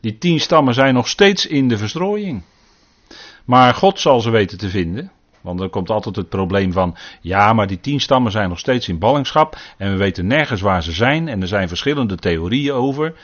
[0.00, 2.42] Die tien stammen zijn nog steeds in de verstrooiing.
[3.44, 5.12] Maar God zal ze weten te vinden.
[5.48, 8.88] Want er komt altijd het probleem van, ja, maar die tien stammen zijn nog steeds
[8.88, 13.14] in ballingschap en we weten nergens waar ze zijn en er zijn verschillende theorieën over.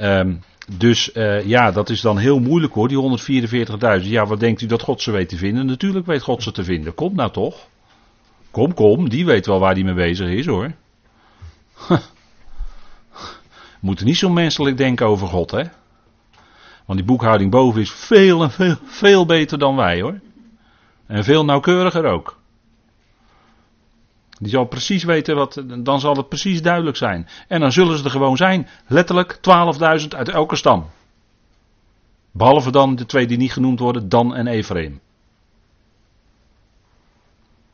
[0.00, 0.40] Um,
[0.76, 3.18] dus uh, ja, dat is dan heel moeilijk hoor, die
[4.00, 4.02] 144.000.
[4.02, 5.66] Ja, wat denkt u dat God ze weet te vinden?
[5.66, 6.94] Natuurlijk weet God ze te vinden.
[6.94, 7.56] Kom nou toch.
[8.50, 10.72] Kom, kom, die weet wel waar die mee bezig is hoor.
[13.80, 15.62] We moeten niet zo menselijk denken over God, hè?
[16.86, 20.20] Want die boekhouding boven is veel en veel, veel beter dan wij hoor.
[21.12, 22.38] En veel nauwkeuriger ook.
[24.38, 27.28] Die zal precies weten wat, dan zal het precies duidelijk zijn.
[27.48, 29.36] En dan zullen ze er gewoon zijn, letterlijk
[30.00, 30.90] 12.000 uit elke stam.
[32.30, 35.00] Behalve dan de twee die niet genoemd worden, Dan en Ephraim.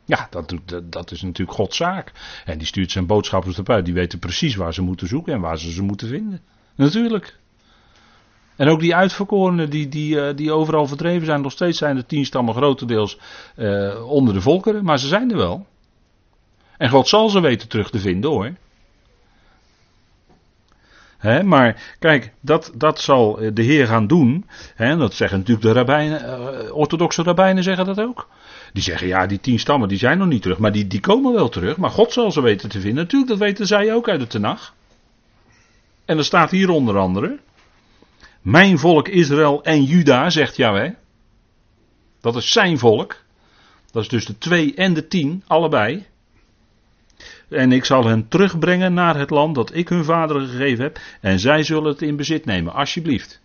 [0.04, 2.12] Ja, dat, dat, is natuurlijk Gods zaak.
[2.44, 3.82] En die stuurt zijn boodschappers erbij.
[3.82, 6.40] Die weten precies waar ze moeten zoeken en waar ze ze moeten vinden.
[6.74, 7.38] Natuurlijk.
[8.58, 12.06] En ook die uitverkorenen die, die, eh, die overal verdreven zijn, nog steeds zijn de
[12.06, 13.18] tien stammen grotendeels
[13.56, 15.66] uh, onder de volkeren, maar ze zijn er wel.
[16.76, 18.52] En God zal ze weten terug te vinden hoor.
[21.44, 24.46] Maar kijk, dat, dat zal de Heer gaan doen.
[24.74, 28.28] He, dat zeggen natuurlijk de rabbijnen, orthodoxe rabbijnen zeggen dat ook.
[28.72, 31.32] Die zeggen ja, die tien stammen die zijn nog niet terug, maar die, die komen
[31.32, 31.76] wel terug.
[31.76, 33.02] Maar God zal ze weten te vinden.
[33.02, 34.74] Natuurlijk, dat weten zij ook uit de Tenach.
[36.04, 37.38] En er staat hier onder andere.
[38.42, 40.94] Mijn volk Israël en Juda, zegt Yahweh.
[42.20, 43.16] Dat is zijn volk.
[43.90, 46.06] Dat is dus de twee en de tien, allebei.
[47.48, 50.98] En ik zal hen terugbrengen naar het land dat ik hun vader gegeven heb.
[51.20, 53.40] En zij zullen het in bezit nemen, alsjeblieft.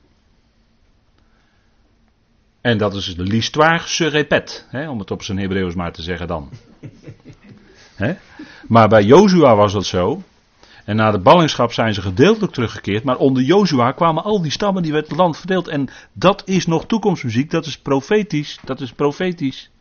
[2.61, 6.01] En dat is de l'histoire se répète, hè, om het op zijn Hebreeuws maar te
[6.01, 6.49] zeggen dan.
[7.95, 8.13] Hè?
[8.67, 10.23] Maar bij Jozua was dat zo.
[10.85, 13.03] En na de ballingschap zijn ze gedeeltelijk teruggekeerd.
[13.03, 15.67] Maar onder Jozua kwamen al die stammen die werd het land verdeeld.
[15.67, 17.51] En dat is nog toekomstmuziek.
[17.51, 18.59] Dat is profetisch.
[18.63, 19.71] Dat is profetisch.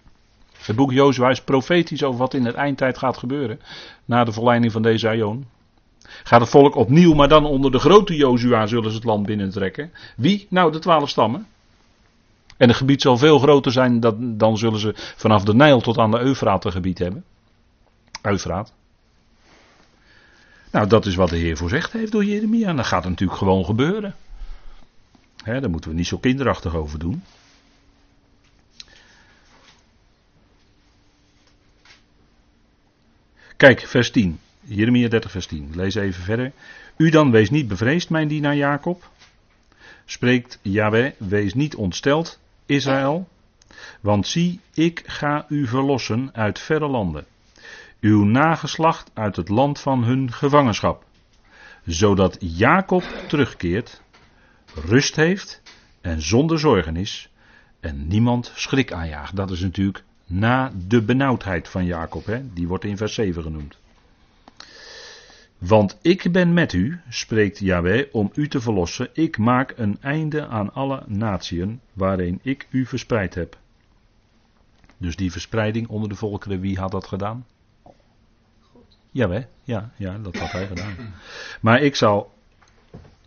[0.67, 3.61] Het boek Jozua is profetisch over wat in het eindtijd gaat gebeuren.
[4.05, 5.47] Na de verleiding van deze aion.
[6.23, 9.93] Gaat het volk opnieuw, maar dan onder de grote Jozua zullen ze het land binnentrekken.
[10.17, 10.47] Wie?
[10.51, 11.47] Nou, de twaalf stammen.
[12.57, 14.01] En het gebied zal veel groter zijn,
[14.37, 17.25] dan, zullen ze vanaf de Nijl tot aan de Eufraat een gebied hebben.
[18.23, 18.73] Eufraat.
[20.73, 22.69] Nou, dat is wat de Heer voorzegd heeft door Jeremia.
[22.69, 24.15] En dat gaat natuurlijk gewoon gebeuren.
[25.45, 27.23] He, daar moeten we niet zo kinderachtig over doen.
[33.57, 34.41] Kijk, vers 10.
[34.61, 35.71] Jeremia 30, vers 10.
[35.75, 36.53] Lees even verder.
[36.97, 39.11] U dan wees niet bevreesd, mijn dienaar Jacob.
[40.05, 43.29] Spreekt Yahweh, wees niet ontsteld, Israël.
[44.01, 47.27] Want zie, ik ga u verlossen uit verre landen
[48.03, 51.05] uw nageslacht uit het land van hun gevangenschap,
[51.85, 54.03] zodat Jacob terugkeert,
[54.75, 55.63] rust heeft
[56.01, 57.31] en zonder zorgen is
[57.81, 59.37] en niemand schrik aanjaagt.
[59.37, 62.53] Dat is natuurlijk na de benauwdheid van Jacob, hè?
[62.53, 63.79] die wordt in vers 7 genoemd.
[65.59, 69.09] Want ik ben met u, spreekt Yahweh, om u te verlossen.
[69.13, 73.59] Ik maak een einde aan alle natieën waarin ik u verspreid heb.
[74.97, 77.47] Dus die verspreiding onder de volkeren, wie had dat gedaan?
[79.13, 80.97] Jawel, ja, ja, dat had hij gedaan.
[81.61, 82.33] Maar ik zal,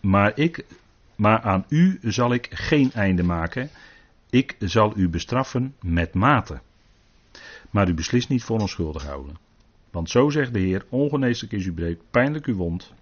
[0.01, 0.65] maar ik,
[1.15, 3.69] maar aan u zal ik geen einde maken.
[4.29, 6.59] Ik zal u bestraffen met mate.
[7.69, 9.37] Maar u beslist niet voor onschuldig houden.
[9.91, 12.93] Want zo zegt de Heer, ongeneeslijk is uw breed, pijnlijk uw wond.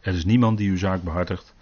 [0.00, 1.54] Er is niemand die uw zaak behartigt.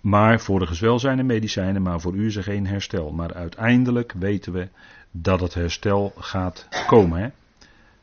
[0.00, 3.12] Maar voor de gezwel zijn er medicijnen, maar voor u is er geen herstel.
[3.12, 4.68] Maar uiteindelijk weten we
[5.10, 7.20] dat het herstel gaat komen.
[7.20, 7.28] Hè?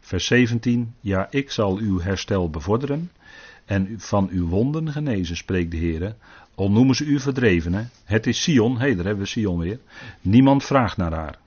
[0.02, 0.94] Vers 17.
[1.00, 3.12] Ja, ik zal uw herstel bevorderen
[3.66, 6.16] en van uw wonden genezen, spreekt de Heer.
[6.56, 7.90] Al noemen ze u verdrevenen.
[8.04, 9.80] Het is Sion, hé, hebben we Sion weer.
[10.22, 11.38] Niemand vraagt naar haar.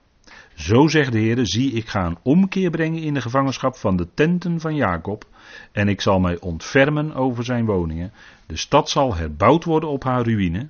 [0.55, 4.07] Zo zegt de Heer, zie ik ga een omkeer brengen in de gevangenschap van de
[4.13, 5.25] tenten van Jacob.
[5.71, 8.11] En ik zal mij ontfermen over zijn woningen.
[8.45, 10.67] De stad zal herbouwd worden op haar ruïne.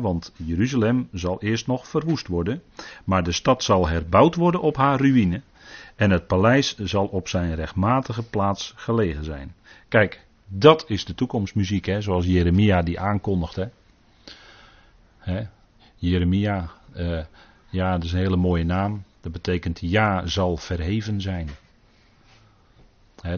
[0.00, 2.62] Want Jeruzalem zal eerst nog verwoest worden.
[3.04, 5.42] Maar de stad zal herbouwd worden op haar ruïne.
[5.96, 9.54] En het paleis zal op zijn rechtmatige plaats gelegen zijn.
[9.88, 13.58] Kijk, dat is de toekomstmuziek, hè, zoals Jeremia die aankondigt.
[15.18, 15.46] Hè.
[15.96, 17.20] Jeremia, uh,
[17.70, 19.04] ja, dat is een hele mooie naam.
[19.20, 21.48] Dat betekent ja zal verheven zijn.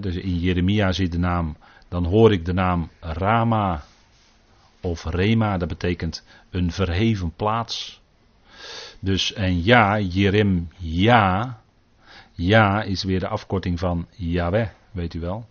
[0.00, 1.56] Dus in Jeremia zit de naam,
[1.88, 3.84] dan hoor ik de naam Rama
[4.80, 8.00] of Rema, dat betekent een verheven plaats.
[9.00, 11.58] Dus en ja, Jerem, ja,
[12.34, 15.46] ja is weer de afkorting van Yahweh, weet u wel.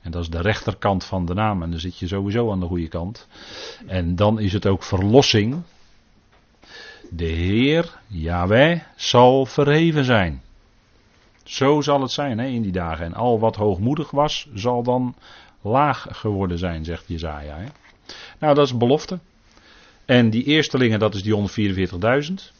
[0.00, 1.62] En dat is de rechterkant van de naam.
[1.62, 3.28] En dan zit je sowieso aan de goede kant.
[3.86, 5.62] En dan is het ook verlossing.
[7.10, 10.42] De Heer, Yahweh, zal verheven zijn.
[11.44, 13.04] Zo zal het zijn hè, in die dagen.
[13.04, 15.14] En al wat hoogmoedig was, zal dan
[15.60, 17.56] laag geworden zijn, zegt Jezaja.
[18.38, 19.18] Nou, dat is belofte.
[20.04, 22.55] En die eerstelingen, dat is die 144.000.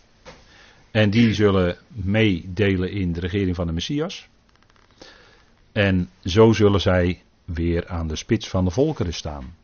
[0.97, 4.29] En die zullen meedelen in de regering van de Messias.
[5.73, 9.57] En zo zullen zij weer aan de spits van de volkeren staan.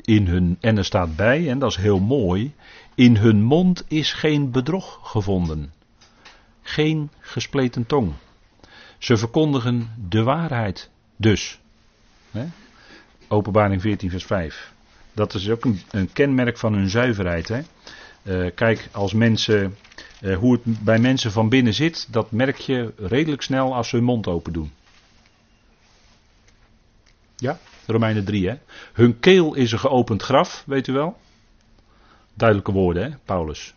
[0.00, 2.54] In hun, en er staat bij, en dat is heel mooi,
[2.94, 5.72] in hun mond is geen bedrog gevonden.
[6.62, 8.12] Geen gespleten tong.
[8.98, 11.60] Ze verkondigen de waarheid dus.
[13.28, 14.72] Openbaring 14 vers 5.
[15.12, 17.48] Dat is ook een, een kenmerk van hun zuiverheid.
[17.48, 17.60] Hè?
[18.28, 19.76] Uh, kijk, als mensen,
[20.20, 23.96] uh, hoe het bij mensen van binnen zit, dat merk je redelijk snel als ze
[23.96, 24.72] hun mond open doen.
[27.36, 28.54] Ja, Romeinen 3 hè.
[28.92, 31.16] Hun keel is een geopend graf, weet u wel.
[32.34, 33.74] Duidelijke woorden hè, Paulus.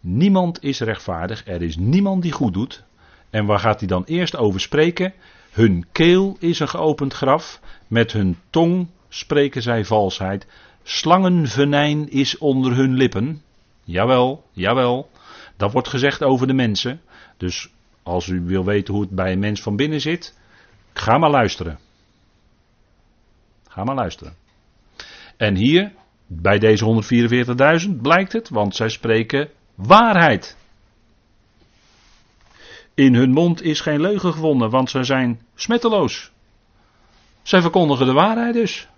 [0.00, 2.84] Niemand is rechtvaardig, er is niemand die goed doet.
[3.30, 5.12] En waar gaat hij dan eerst over spreken?
[5.50, 10.46] Hun keel is een geopend graf, met hun tong spreken zij valsheid.
[10.90, 13.42] Slangenvenijn is onder hun lippen.
[13.84, 15.10] Jawel, jawel.
[15.56, 17.00] Dat wordt gezegd over de mensen.
[17.36, 17.70] Dus
[18.02, 20.38] als u wil weten hoe het bij een mens van binnen zit,
[20.92, 21.78] ga maar luisteren.
[23.68, 24.34] Ga maar luisteren.
[25.36, 25.92] En hier,
[26.26, 27.02] bij deze
[27.88, 30.56] 144.000, blijkt het, want zij spreken waarheid.
[32.94, 36.30] In hun mond is geen leugen gevonden, want zij zijn smetteloos.
[37.42, 38.88] Zij verkondigen de waarheid dus.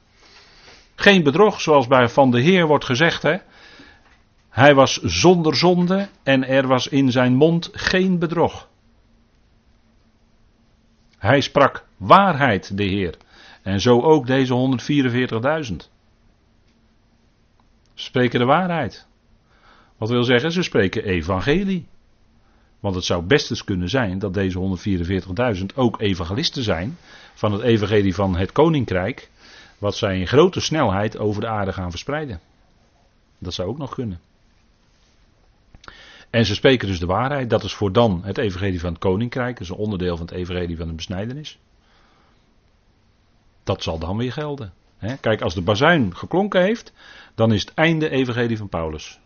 [0.95, 3.23] Geen bedrog, zoals bij van de Heer wordt gezegd.
[3.23, 3.37] Hè?
[4.49, 8.69] Hij was zonder zonde en er was in zijn mond geen bedrog.
[11.19, 13.17] Hij sprak waarheid, de Heer.
[13.63, 14.79] En zo ook deze
[15.71, 15.77] 144.000.
[17.95, 19.07] Ze spreken de waarheid.
[19.97, 21.87] Wat wil zeggen, ze spreken evangelie.
[22.81, 24.79] Want het zou best eens kunnen zijn dat deze
[25.59, 26.97] 144.000 ook evangelisten zijn
[27.35, 29.31] van het evangelie van het koninkrijk,
[29.83, 32.41] wat zij in grote snelheid over de aarde gaan verspreiden.
[33.39, 34.21] Dat zou ook nog kunnen.
[36.31, 39.53] En ze spreken dus de waarheid, dat is voor dan het evangelie van het koninkrijk,
[39.53, 41.59] dat is een onderdeel van het evangelie van de besnijdenis.
[43.63, 44.73] Dat zal dan weer gelden.
[45.21, 46.93] Kijk, als de bazuin geklonken heeft,
[47.35, 49.21] dan is het einde evangelie van Paulus.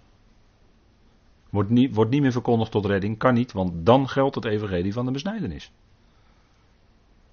[1.50, 4.92] Wordt niet, wordt niet meer verkondigd tot redding, kan niet, want dan geldt het evangelie
[4.92, 5.70] van de besnijdenis.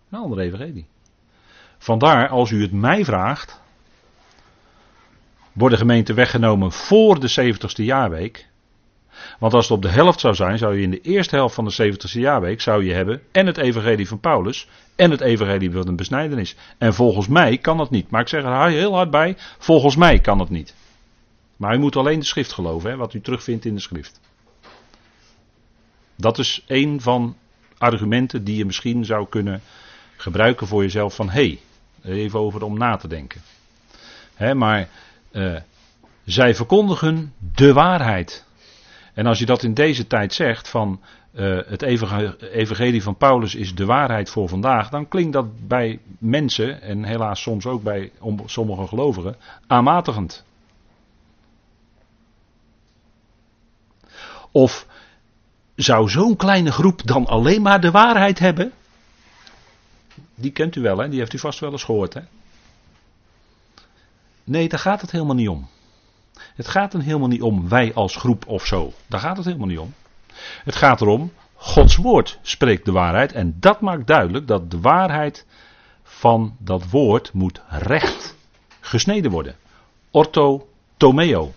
[0.09, 0.87] Een andere evangelie.
[1.83, 3.61] Vandaar, als u het mij vraagt,
[5.53, 8.47] worden gemeenten weggenomen voor de 70ste jaarweek.
[9.39, 11.65] Want als het op de helft zou zijn, zou je in de eerste helft van
[11.65, 15.87] de 70ste jaarweek zou je hebben en het evangelie van Paulus en het evangelie van
[15.87, 16.55] een besnijdenis.
[16.77, 18.09] En volgens mij kan dat niet.
[18.09, 20.75] Maar ik zeg er heel hard bij, volgens mij kan het niet.
[21.57, 24.19] Maar u moet alleen de schrift geloven, hè, wat u terugvindt in de schrift.
[26.15, 27.37] Dat is een van
[27.77, 29.61] argumenten die je misschien zou kunnen
[30.17, 31.59] gebruiken voor jezelf van hé, hey,
[32.03, 33.41] even over om na te denken.
[34.53, 34.87] Maar
[35.31, 35.55] uh,
[36.25, 38.45] zij verkondigen de waarheid.
[39.13, 41.01] En als je dat in deze tijd zegt van
[41.33, 46.81] uh, het evangelie van Paulus is de waarheid voor vandaag, dan klinkt dat bij mensen
[46.81, 48.11] en helaas soms ook bij
[48.45, 49.35] sommige gelovigen
[49.67, 50.45] aanmatigend.
[54.51, 54.87] Of
[55.75, 58.71] zou zo'n kleine groep dan alleen maar de waarheid hebben?
[60.35, 61.09] Die kent u wel, hè?
[61.09, 62.21] Die heeft u vast wel eens gehoord, hè?
[64.43, 65.67] Nee, daar gaat het helemaal niet om.
[66.55, 68.93] Het gaat er helemaal niet om wij als groep of zo.
[69.07, 69.93] Daar gaat het helemaal niet om.
[70.63, 73.31] Het gaat erom, Gods woord spreekt de waarheid.
[73.31, 75.45] En dat maakt duidelijk dat de waarheid
[76.03, 78.35] van dat woord moet recht
[78.79, 79.55] gesneden worden.
[80.11, 80.67] Orto
[80.97, 81.53] tomeo.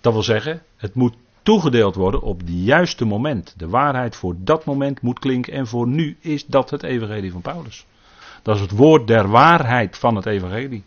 [0.00, 3.54] Dat wil zeggen, het moet toegedeeld worden op het juiste moment.
[3.56, 7.40] De waarheid voor dat moment moet klinken en voor nu is dat het evangelie van
[7.40, 7.86] Paulus.
[8.42, 10.84] Dat is het woord der waarheid van het evangelie.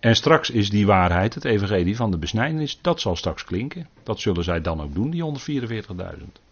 [0.00, 3.88] En straks is die waarheid, het evangelie van de besnijdenis, dat zal straks klinken.
[4.02, 6.46] Dat zullen zij dan ook doen, die 144.000.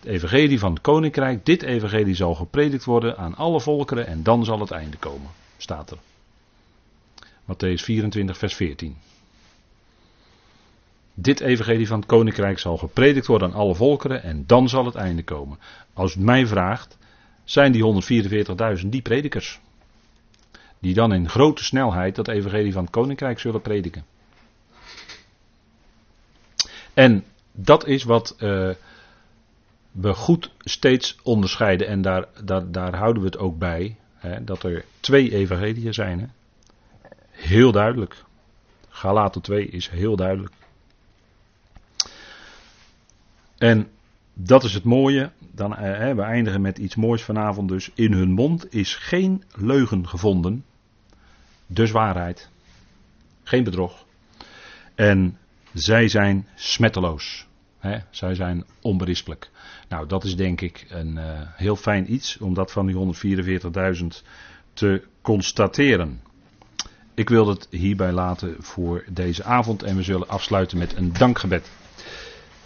[0.00, 4.44] Het evangelie van het koninkrijk, dit evangelie zal gepredikt worden aan alle volkeren en dan
[4.44, 5.98] zal het einde komen, staat er.
[7.42, 8.96] Matthäus 24, vers 14.
[11.14, 14.94] Dit evangelie van het koninkrijk zal gepredikt worden aan alle volkeren en dan zal het
[14.94, 15.58] einde komen.
[15.92, 16.97] Als u mij vraagt,
[17.48, 18.02] zijn die
[18.82, 19.60] 144.000 die predikers?
[20.78, 24.04] Die dan in grote snelheid dat evangelie van het koninkrijk zullen prediken.
[26.94, 28.70] En dat is wat uh,
[29.90, 31.86] we goed steeds onderscheiden.
[31.86, 32.26] En daar,
[32.66, 33.96] daar, houden we het ook bij.
[34.14, 36.20] Hè, dat er twee evangeliën zijn.
[36.20, 36.26] Hè.
[37.30, 38.24] Heel duidelijk.
[38.88, 40.52] Galaten 2 is heel duidelijk.
[43.58, 43.90] En
[44.40, 45.30] dat is het mooie.
[45.52, 47.90] Dan, eh, we eindigen met iets moois vanavond dus.
[47.94, 50.64] In hun mond is geen leugen gevonden.
[51.66, 52.50] Dus waarheid.
[53.42, 54.04] Geen bedrog.
[54.94, 55.38] En
[55.72, 57.46] zij zijn smetteloos.
[57.78, 57.98] Hè?
[58.10, 59.50] Zij zijn onberispelijk.
[59.88, 63.14] Nou, dat is denk ik een uh, heel fijn iets om dat van die
[64.00, 64.06] 144.000
[64.72, 66.20] te constateren.
[67.14, 71.70] Ik wil het hierbij laten voor deze avond en we zullen afsluiten met een dankgebed.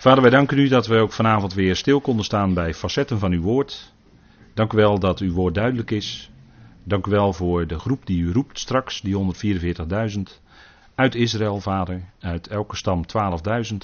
[0.02, 3.32] Vader, wij danken u dat we ook vanavond weer stil konden staan bij facetten van
[3.32, 3.92] uw woord.
[4.54, 6.30] Dank u wel dat uw woord duidelijk is.
[6.84, 9.34] Dank u wel voor de groep die u roept straks, die
[10.16, 10.22] 144.000.
[10.94, 13.04] Uit Israël, Vader, uit elke stam
[13.72, 13.76] 12.000.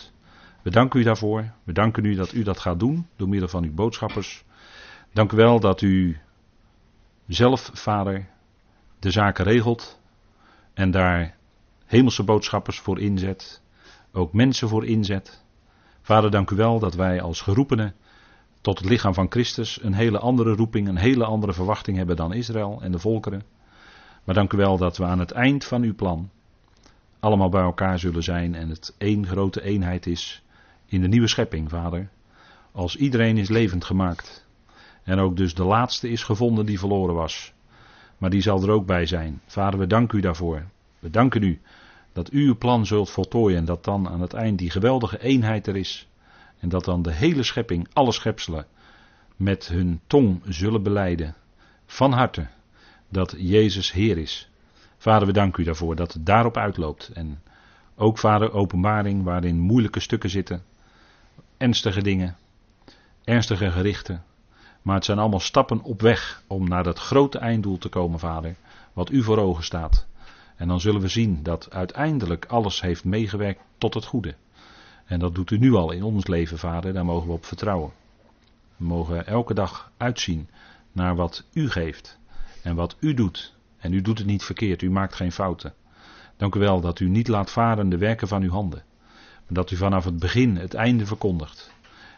[0.63, 1.53] We danken u daarvoor.
[1.65, 4.45] We danken u dat u dat gaat doen door middel van uw boodschappers.
[5.13, 6.19] Dank u wel dat u
[7.27, 8.29] zelf, Vader,
[8.99, 10.01] de zaken regelt
[10.75, 11.37] en daar
[11.87, 13.63] hemelse boodschappers voor inzet,
[14.13, 15.47] ook mensen voor inzet.
[16.09, 17.95] Vader, dank u wel dat wij als geroepenen
[18.61, 22.33] tot het lichaam van Christus een hele andere roeping, een hele andere verwachting hebben dan
[22.33, 23.43] Israël en de volkeren.
[24.25, 26.31] Maar dank u wel dat we aan het eind van uw plan
[27.21, 30.43] allemaal bij elkaar zullen zijn en het één grote eenheid is
[30.87, 32.09] in de nieuwe schepping, Vader.
[32.73, 34.47] Als iedereen is levend gemaakt
[35.03, 37.53] en ook dus de laatste is gevonden die verloren was.
[38.19, 39.41] Maar die zal er ook bij zijn.
[39.47, 40.65] Vader, we danken u daarvoor.
[40.99, 41.61] We danken u
[42.19, 45.67] dat u uw plan zult voltooien en dat dan aan het eind die geweldige eenheid
[45.67, 46.09] er is.
[46.59, 48.67] En dat dan de hele schepping, alle schepselen,
[49.37, 51.35] met hun tong zullen beleiden,
[51.87, 52.47] van harte,
[53.09, 54.51] dat Jezus Heer is.
[54.97, 57.11] Vader, we danken u daarvoor dat het daarop uitloopt.
[57.15, 57.43] En
[57.97, 60.63] ook, Vader, openbaring waarin moeilijke stukken zitten,
[61.57, 62.37] ernstige dingen,
[63.25, 64.25] ernstige gerichten.
[64.83, 68.57] Maar het zijn allemaal stappen op weg om naar dat grote einddoel te komen, Vader,
[68.93, 70.07] wat u voor ogen staat.
[70.59, 74.35] En dan zullen we zien dat uiteindelijk alles heeft meegewerkt tot het goede.
[75.05, 77.93] En dat doet u nu al in ons leven, Vader, daar mogen we op vertrouwen.
[78.77, 80.49] We mogen elke dag uitzien
[80.93, 82.19] naar wat u geeft
[82.63, 83.55] en wat u doet.
[83.79, 85.75] En u doet het niet verkeerd, u maakt geen fouten.
[86.37, 88.83] Dank u wel dat u niet laat varen de werken van uw handen.
[89.47, 91.73] Maar dat u vanaf het begin het einde verkondigt.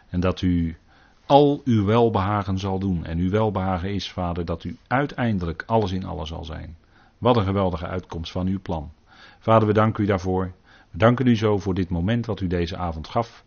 [0.09, 0.77] En dat u
[1.25, 3.05] al uw welbehagen zal doen.
[3.05, 6.77] En uw welbehagen is, Vader, dat u uiteindelijk alles in alles zal zijn.
[7.21, 8.91] Wat een geweldige uitkomst van uw plan.
[9.39, 10.51] Vader, we danken u daarvoor.
[10.91, 13.43] We danken u zo voor dit moment wat u deze avond gaf.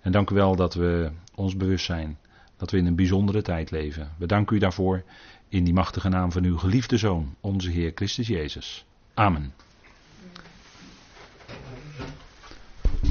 [0.00, 2.18] En dank u wel dat we ons bewust zijn
[2.56, 4.12] dat we in een bijzondere tijd leven.
[4.18, 5.02] We danken u daarvoor
[5.48, 8.86] in die machtige naam van uw geliefde Zoon, onze Heer Christus Jezus.
[9.14, 9.52] Amen.